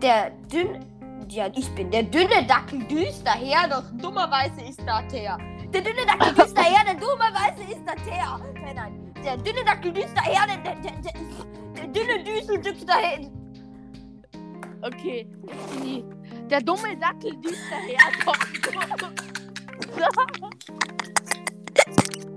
Der 0.00 0.30
dünne. 0.50 0.80
Ja, 1.28 1.48
ich 1.54 1.68
bin 1.74 1.90
der 1.90 2.02
dünne 2.02 2.44
Dackel 2.46 2.80
düst 2.84 3.26
daher, 3.26 3.68
doch 3.68 3.84
dummerweise 4.00 4.62
ist 4.62 4.80
da 4.86 5.02
der. 5.02 5.38
Der 5.72 5.82
dünne 5.82 6.06
Dackel 6.06 6.34
düst 6.44 6.56
daher, 6.56 6.84
der 6.84 6.94
dummerweise 6.94 7.62
ist 7.70 7.82
da 7.86 7.94
der. 8.06 8.40
Nein, 8.62 8.76
nein. 8.76 9.12
Der 9.22 9.36
dünne 9.36 9.64
Dackel 9.64 9.92
düst 9.92 10.14
daher, 10.16 10.46
der, 10.46 10.56
der, 10.58 10.74
der, 10.80 10.92
der, 11.02 11.12
der 11.76 11.86
dünne 11.88 12.24
Düsel 12.24 12.60
düst 12.60 12.88
daher. 12.88 13.20
Okay. 14.82 15.26
Der 16.50 16.60
dumme 16.60 16.96
Dackel 16.96 17.36
düst 17.40 17.62
daher. 17.70 17.98
Doch. 18.24 18.36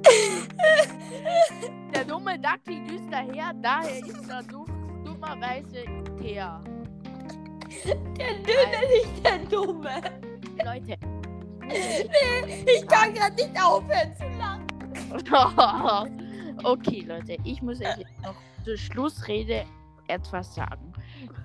Der 1.94 2.06
dumme 2.06 2.40
Dackel 2.40 2.84
düst 2.86 3.12
daher, 3.12 3.54
daher 3.62 4.06
ist 4.06 4.30
er. 4.30 4.44
Dummer 4.44 4.76
dummerweise 5.26 5.86
Thea. 6.20 6.62
Der 7.86 8.34
Dünne, 8.36 8.82
nicht 8.92 9.26
der 9.26 9.40
Dumme. 9.40 10.02
Leute. 10.64 10.98
Ich 11.68 12.88
kann 12.88 13.14
gerade 13.14 13.36
nicht 13.36 13.62
aufhören 13.62 14.16
zu 14.16 14.28
lachen. 14.38 14.66
okay, 16.64 17.02
Leute, 17.02 17.38
ich 17.44 17.62
muss 17.62 17.82
euch 17.82 17.98
jetzt 17.98 18.22
noch 18.24 18.36
zur 18.64 18.78
Schlussrede 18.78 19.66
etwas 20.08 20.54
sagen. 20.54 20.94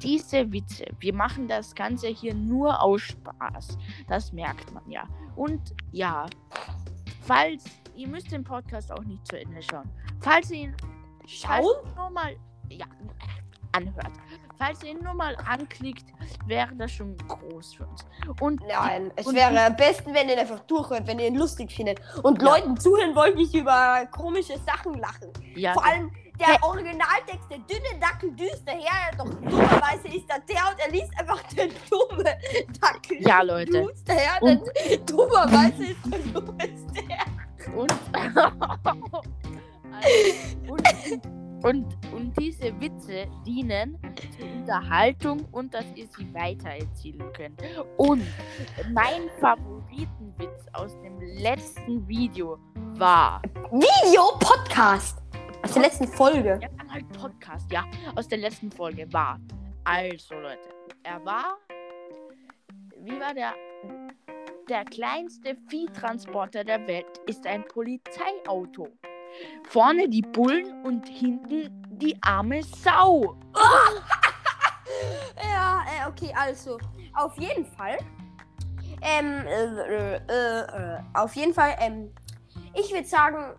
Diese 0.03 0.51
Witze, 0.53 0.85
wir 0.99 1.15
machen 1.15 1.49
das 1.49 1.75
Ganze 1.75 2.09
hier 2.09 2.35
nur 2.35 2.81
aus 2.83 3.03
Spaß. 3.03 3.79
Das 4.09 4.33
merkt 4.33 4.73
man 4.73 4.89
ja. 4.91 5.05
Und 5.37 5.75
ja, 5.93 6.27
falls, 7.23 7.65
ihr 8.01 8.09
müsst 8.09 8.31
den 8.33 8.45
Podcast 8.45 8.91
auch 8.93 9.05
nicht 9.05 9.27
zu 9.27 9.39
Ende 9.39 9.61
schauen. 9.63 9.89
Falls 10.21 10.51
ihr 10.51 10.63
ihn 10.63 10.77
Schauen? 11.27 11.63
nur 11.97 12.11
mal, 12.11 12.35
ja, 12.71 12.87
anhört. 13.73 14.11
Falls 14.59 14.83
ihr 14.83 14.91
ihn 14.93 15.03
nur 15.03 15.15
mal 15.15 15.37
anklickt, 15.47 16.05
wäre 16.47 16.75
das 16.77 16.91
schon 16.93 17.17
groß 17.29 17.75
für 17.75 17.87
uns. 17.87 18.05
Und 18.41 18.61
Nein, 18.67 19.13
es 19.17 19.27
und 19.27 19.35
wäre 19.35 19.65
am 19.67 19.77
besten, 19.77 20.13
wenn 20.15 20.29
ihr 20.29 20.35
ihn 20.35 20.41
einfach 20.41 20.61
durchhört, 20.61 21.07
wenn 21.07 21.19
ihr 21.19 21.29
ihn 21.29 21.37
lustig 21.37 21.71
findet. 21.73 22.01
Und 22.23 22.41
Ja. 22.43 22.49
Leuten 22.57 22.77
zuhören 22.79 23.15
wollt, 23.15 23.37
nicht 23.37 23.55
über 23.55 24.07
komische 24.11 24.59
Sachen 24.59 24.95
lachen. 24.95 25.31
ja, 25.55 25.73
Vor 25.75 25.85
allem 25.85 26.11
der 26.39 26.63
Originaltext, 26.63 27.51
der 27.51 27.59
dünne 27.59 28.01
Dackel 28.01 28.33
düster 28.35 28.73
her, 28.73 29.11
doch 29.19 29.27
dummerweise 29.29 30.09
ist 30.09 30.25
da 30.27 30.39
der 30.39 30.71
und 30.71 30.81
er 30.81 30.91
liest 30.91 31.13
einfach 31.21 31.43
der 31.55 31.69
dumme 31.91 32.25
Dackel. 32.81 33.21
ja, 33.21 33.43
Leute. 33.43 33.83
düster 33.87 34.15
her, 34.15 34.33
Und- 34.41 34.63
denn 34.89 35.05
dummerweise 35.07 35.85
ist 35.85 35.99
der 36.07 36.19
dumme 36.41 36.65
dienen 43.47 43.99
zur 44.37 44.47
Unterhaltung 44.47 45.47
und 45.53 45.73
dass 45.75 45.85
ihr 45.95 46.07
sie 46.07 46.33
weitererzählen 46.35 47.33
könnt. 47.33 47.63
Und 47.97 48.23
mein 48.93 49.29
Favoritenwitz 49.41 50.67
aus 50.73 50.93
dem 51.03 51.21
letzten 51.21 52.07
Video 52.07 52.59
war. 52.97 53.43
Video 53.71 54.39
Podcast. 54.39 55.19
Aus 55.63 55.73
der 55.73 55.83
letzten 55.83 56.09
Folge. 56.09 56.59
Ja, 56.63 56.69
dann 56.79 56.93
halt 56.93 57.09
Podcast, 57.13 57.71
ja. 57.71 57.85
Aus 58.17 58.29
der 58.29 58.39
letzten 58.39 58.71
Folge 58.71 59.11
war. 59.13 59.39
Also, 59.85 60.35
Leute, 60.35 60.69
er 61.03 61.25
war. 61.25 61.59
Wie 63.03 63.19
war 63.21 63.35
der? 63.35 63.55
Der 64.69 64.85
kleinste 64.85 65.57
Viehtransporter 65.69 66.63
der 66.63 66.87
Welt 66.87 67.21
ist 67.27 67.47
ein 67.47 67.65
Polizeiauto. 67.67 68.89
Vorne 69.69 70.09
die 70.09 70.23
Bullen 70.23 70.85
und 70.85 71.09
hinten 71.09 71.71
die 71.91 72.17
arme 72.23 72.63
Sau. 72.63 73.37
Ja, 75.43 75.83
äh, 75.87 76.09
okay, 76.09 76.35
also. 76.37 76.79
Auf 77.15 77.37
jeden 77.39 77.65
Fall. 77.65 77.99
Ähm, 79.03 79.47
äh, 79.47 79.65
äh, 79.65 80.21
äh, 80.29 80.61
äh, 80.61 80.99
auf 81.15 81.35
jeden 81.35 81.55
Fall, 81.55 81.75
ähm, 81.81 82.13
ich 82.75 82.93
würde 82.93 83.07
sagen, 83.07 83.55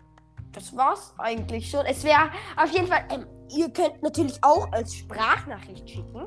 das 0.52 0.76
war's 0.76 1.14
eigentlich 1.18 1.68
schon. 1.68 1.84
Es 1.86 2.04
wäre 2.04 2.30
auf 2.56 2.70
jeden 2.70 2.86
Fall, 2.86 3.04
ähm, 3.10 3.26
ihr 3.50 3.70
könnt 3.70 4.02
natürlich 4.02 4.38
auch 4.42 4.70
als 4.72 4.94
Sprachnachricht 4.94 5.88
schicken. 5.88 6.26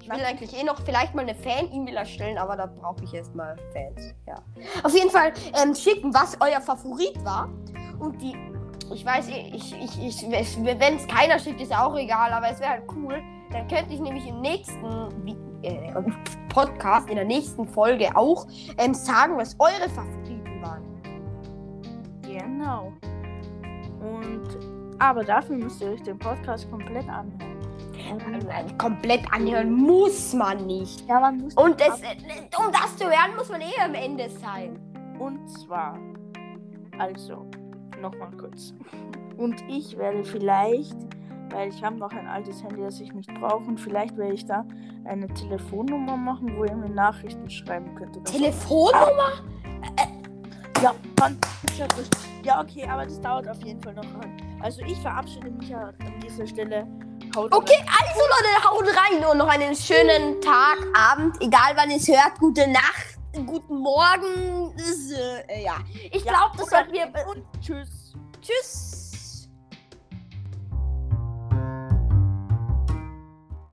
Ich 0.00 0.08
will 0.08 0.24
eigentlich 0.24 0.58
eh 0.58 0.64
noch 0.64 0.80
vielleicht 0.86 1.14
mal 1.14 1.22
eine 1.22 1.34
Fan-E-Mail 1.34 1.96
erstellen, 1.96 2.38
aber 2.38 2.56
da 2.56 2.64
brauche 2.64 3.04
ich 3.04 3.12
erstmal 3.12 3.56
Fans. 3.74 4.14
Ja. 4.26 4.36
Auf 4.82 4.94
jeden 4.94 5.10
Fall 5.10 5.34
ähm, 5.62 5.74
schicken, 5.74 6.14
was 6.14 6.34
euer 6.40 6.62
Favorit 6.62 7.22
war. 7.24 7.50
Und 7.98 8.18
die, 8.22 8.34
ich 8.92 9.04
weiß, 9.04 9.28
ich, 9.28 9.74
ich, 9.74 10.02
ich, 10.02 10.26
wenn 10.30 10.96
es 10.96 11.06
keiner 11.06 11.38
schickt, 11.38 11.60
ist 11.60 11.76
auch 11.76 11.96
egal, 11.96 12.32
aber 12.32 12.50
es 12.50 12.60
wäre 12.60 12.70
halt 12.70 12.84
cool. 12.96 13.22
Dann 13.50 13.66
könnte 13.68 13.94
ich 13.94 14.00
nämlich 14.00 14.26
im 14.28 14.40
nächsten 14.40 15.36
äh, 15.62 15.92
Podcast, 16.48 17.08
in 17.08 17.16
der 17.16 17.24
nächsten 17.24 17.66
Folge 17.66 18.14
auch 18.14 18.46
ähm, 18.76 18.94
sagen, 18.94 19.36
was 19.36 19.56
eure 19.58 19.88
Favoriten 19.88 20.62
waren. 20.62 20.84
Genau. 22.22 22.92
Und. 24.00 24.98
Aber 25.00 25.22
dafür 25.22 25.56
müsst 25.56 25.80
ihr 25.80 25.92
euch 25.92 26.02
den 26.02 26.18
Podcast 26.18 26.68
komplett 26.70 27.08
anhören. 27.08 27.58
Also, 28.50 28.74
komplett 28.76 29.22
anhören 29.32 29.72
muss 29.72 30.32
man 30.32 30.66
nicht. 30.66 31.06
Ja, 31.08 31.20
man 31.20 31.38
muss. 31.38 31.54
Und 31.54 31.80
das, 31.80 32.00
äh, 32.00 32.16
um 32.58 32.72
das 32.72 32.96
zu 32.96 33.04
hören, 33.04 33.36
muss 33.36 33.48
man 33.48 33.60
eh 33.60 33.80
am 33.82 33.94
Ende 33.94 34.28
sein. 34.28 34.78
Und 35.18 35.48
zwar, 35.48 35.98
also, 36.98 37.46
nochmal 38.00 38.30
kurz. 38.38 38.74
Und 39.36 39.62
ich 39.68 39.96
werde 39.96 40.24
vielleicht, 40.24 40.96
weil 41.50 41.68
ich 41.68 41.82
habe 41.82 41.96
noch 41.96 42.10
ein 42.10 42.26
altes 42.26 42.62
Handy, 42.62 42.82
das 42.82 43.00
ich 43.00 43.12
nicht 43.12 43.32
brauche, 43.34 43.64
und 43.64 43.78
vielleicht 43.78 44.16
werde 44.16 44.34
ich 44.34 44.46
da 44.46 44.64
eine 45.04 45.28
Telefonnummer 45.28 46.16
machen, 46.16 46.56
wo 46.56 46.64
ihr 46.64 46.74
mir 46.74 46.90
Nachrichten 46.90 47.48
schreiben 47.48 47.94
könnt. 47.94 48.24
Telefonnummer? 48.24 49.32
Ja, 50.82 50.94
Mann, 51.18 51.36
ja, 52.44 52.60
okay, 52.60 52.86
aber 52.88 53.04
das 53.04 53.20
dauert 53.20 53.48
auf 53.48 53.60
jeden 53.62 53.80
Fall 53.82 53.94
noch 53.94 54.04
an. 54.04 54.36
Also 54.62 54.80
ich 54.82 54.98
verabschiede 55.00 55.50
mich 55.50 55.68
ja 55.70 55.88
an 55.88 56.20
dieser 56.22 56.46
Stelle. 56.46 56.86
Haut 57.34 57.52
Okay, 57.52 57.78
also 57.86 58.20
Leute, 58.20 58.70
haut 58.70 58.96
rein 58.96 59.24
und 59.30 59.38
noch 59.38 59.48
einen 59.48 59.74
schönen 59.74 60.40
Tag, 60.40 60.78
Abend, 60.96 61.36
egal 61.42 61.72
wann 61.74 61.90
ihr 61.90 61.96
es 61.96 62.08
hört. 62.08 62.38
Gute 62.38 62.68
Nacht, 62.70 63.07
guten 63.46 63.78
Morgen. 63.78 64.74
Äh, 65.48 65.62
ja, 65.64 65.78
ich 66.10 66.24
Ja, 66.24 66.32
glaube, 66.32 66.56
das 66.58 66.70
sollten 66.70 66.92
wir. 66.92 67.06
Und 67.28 67.44
tschüss. 67.60 68.14
Tschüss. 68.40 68.97